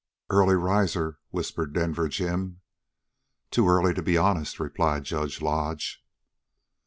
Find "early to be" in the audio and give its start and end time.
3.69-4.17